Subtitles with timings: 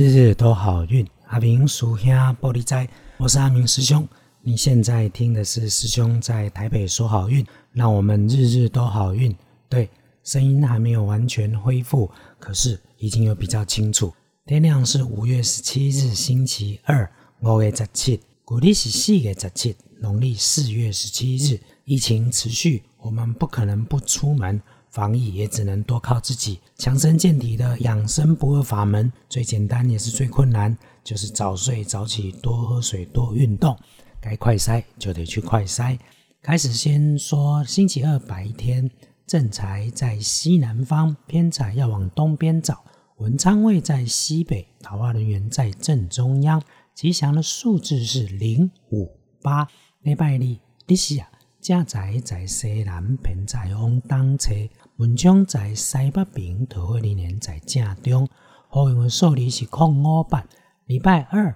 [0.00, 2.10] 日日都好运，阿明属兄
[2.40, 4.08] 玻璃斋，我是阿明师兄。
[4.40, 9.36] 你现在听的是师兄在台北说好运，让我们日日都好运。
[9.68, 9.90] 对，
[10.24, 14.10] 声音还没有完全恢复，可是已经有比较清楚。
[14.46, 17.06] 天亮是五月十七日星期二，
[17.42, 21.60] 五月十七，古历是四月十七，农历四月十七日。
[21.84, 24.62] 疫情持续，我们不可能不出门。
[24.90, 33.76] 防疫也只能多靠自己，强身健体的养生不二法门，最简单也是最困难，就是早睡早起，多喝水，多运动。
[34.20, 35.98] 该快筛就得去快筛。
[36.42, 38.90] 开始先说星期二白天，
[39.26, 42.84] 正财在西南方，偏财要往东边找。
[43.18, 46.60] 文昌位在西北，桃花人员在正中央。
[46.94, 49.68] 吉祥的数字是零五八。
[50.02, 50.38] 礼拜二，
[50.86, 51.30] 利息啊。
[51.60, 58.26] 正财在西南，偏财往东侧；文昌在西北边，桃花人缘在正中。
[58.70, 60.42] 好运的数字是空五八。
[60.86, 61.54] 礼拜二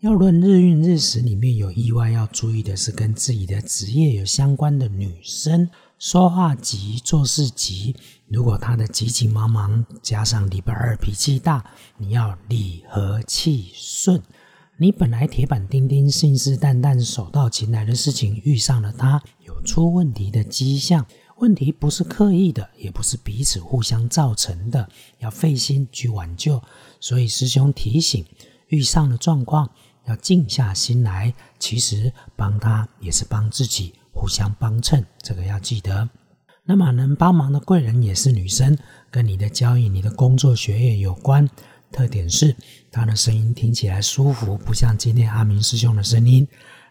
[0.00, 7.94] 要论日运日时，里面有意外要注意的是跟自己的职业有相关的女生，说话急，做事急。
[8.26, 11.64] 如果她的急急忙忙，加上礼拜二脾气大，
[11.96, 14.20] 你要理和气顺。
[14.76, 21.06] 你本来铁板钉钉、信誓旦旦、手到擒来的事情，遇上了他，有出问题的迹象。
[21.38, 24.88] 问题不是刻意的，也不是彼此互相造成的，
[25.20, 26.60] 要费心去挽救。
[26.98, 28.24] 所以师兄提醒，
[28.66, 29.70] 遇上了状况，
[30.06, 31.32] 要静下心来。
[31.60, 36.08] 其实帮他也是帮自己，互相帮衬，这个要记得。
[36.64, 38.76] 那么能帮忙的贵人也是女生，
[39.10, 41.48] 跟你的交易、你的工作、学业有关。
[41.94, 42.56] 特点是，
[42.90, 46.46] 他的声音听起来舒服，不像今天阿明师兄的声音。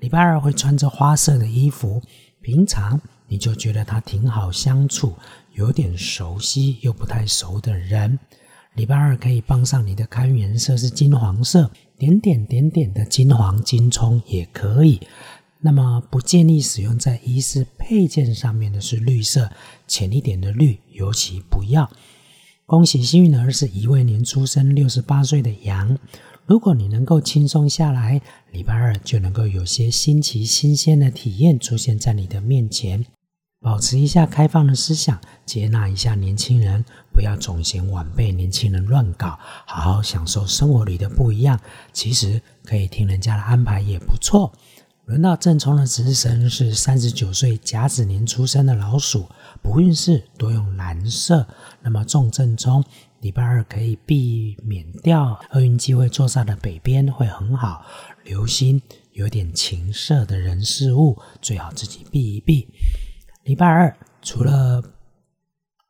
[0.00, 2.02] 礼拜二会穿着花色的衣服，
[2.40, 5.14] 平常你就觉得他挺好相处，
[5.52, 8.18] 有点熟悉又不太熟的人。
[8.74, 15.00] 礼拜二可以帮上你的开运颜色是金黄色，点点点点的金黄金葱也可以。
[15.60, 19.50] 那么不建议使用在衣饰配件上面的是绿色，
[19.86, 21.90] 浅一点的绿尤其不要。
[22.66, 25.96] 恭喜幸运儿是一位年出生六十八岁的羊。
[26.46, 33.06] 如果你能够轻松下来，礼拜二就能够有些新奇新鲜的体验出现在你的面前。
[33.60, 41.60] 保持一下开放的思想，接纳一下年轻人，不要总嫌晚辈年轻人乱搞，好好享受生活里的不一样。
[41.92, 44.52] 其实可以听人家的安排也不错。
[45.06, 49.28] 轮到正冲的值日生是三十九岁甲子年出生的老鼠，
[49.62, 51.46] 不运势多用蓝色。
[51.80, 52.82] 那么重正冲，
[53.20, 57.86] 礼拜二可以避免掉厄运机会坐煞的北边会很好。
[58.24, 62.66] 留心有点情色的人事物，最好自己避一避。
[63.44, 64.82] 礼拜二除了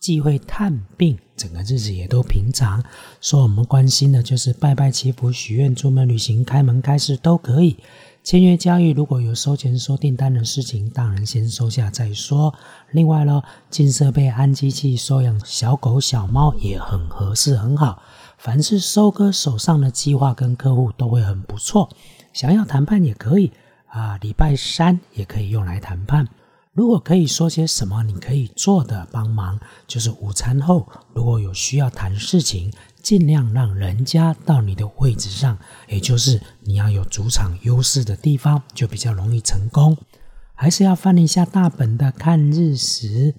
[0.00, 2.82] 忌讳探病，整个日子也都平常。
[3.20, 7.76] 说我们关心的就是拜拜祈福、许愿、出门旅行、开门开市都可以。
[8.24, 12.54] 签约交易如果有收钱收订单的事情，当然先收下再说。
[12.90, 18.02] 另外呢，进设备、安机器、收养小狗小猫也很合适，很好。
[18.36, 21.88] 凡是收割手上的计划跟客户都会很不错。
[22.32, 23.50] 想要谈判也可以
[23.86, 26.28] 啊，礼拜三也可以用来谈判。
[26.78, 29.58] 如果可以说些什么，你可以做的帮忙，
[29.88, 32.72] 就是午餐后如果有需要谈事情。
[33.00, 35.58] 尽量让人家到你的位置上，
[35.88, 39.96] 也就是你要有主场优势的地方，就比较容易成功。
[40.54, 43.34] 还是要翻一下大本的看日时，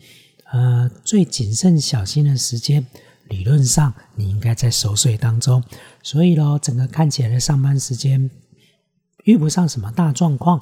[0.51, 2.87] 呃，最谨慎小心的时间，
[3.27, 5.63] 理论上你应该在熟睡当中，
[6.01, 8.31] 所以咯，整个看起来的上班时间
[9.23, 10.61] 遇不上什么大状况。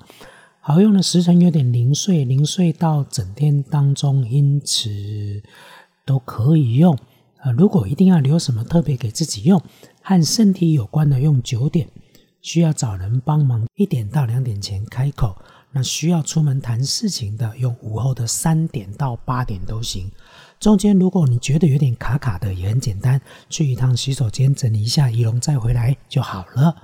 [0.67, 5.41] 好用的时辰有点零碎，零碎到整天当中，因此
[6.05, 6.93] 都可以用。
[7.37, 9.61] 呃，如果一定要留什么特别给自己用，
[10.01, 11.87] 和身体有关的用九点，
[12.41, 15.37] 需要找人帮忙一点到两点前开口，
[15.71, 20.11] 那需要出门谈事情的用午后的三点到八点都行。
[20.59, 26.75] 中间如果你觉得有点卡卡的，也很简单，去一趟洗手间整理一下仪容再回来就好了。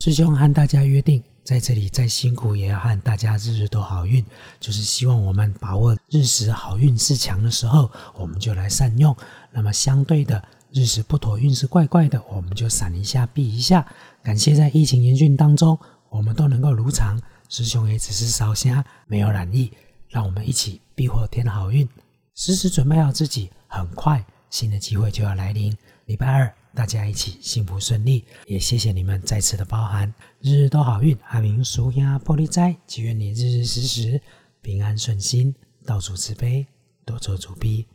[0.00, 1.22] 师兄和大家约定。
[1.44, 4.24] 在这里再辛苦也要和大家日日都好运，
[4.58, 9.14] 就是希望我们把握日时好运势强的时候，我们就来善用。
[9.52, 10.42] 那么相对的
[10.72, 13.86] 日时不妥运势怪怪的，我们就闪一下避一下。
[14.22, 17.20] 感谢在疫情严峻当中，我们都能够如常。
[17.50, 19.70] 师兄也只是烧香，没有染疫，
[20.08, 21.86] 让我们一起避祸添好运，
[22.34, 25.76] 时时准备好自己，很快新的机会就要来临。
[26.06, 26.63] 礼拜二。
[26.74, 34.20] 大家一起幸福顺利，也谢谢你们再次的包涵，日日都好运，阿明叔呀玻璃斋，祈愿你日日时时
[34.60, 35.54] 平安顺心，
[35.86, 36.66] 到处慈悲，
[37.04, 37.86] 多做主逼。